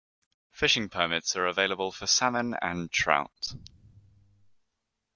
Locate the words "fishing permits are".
0.51-1.45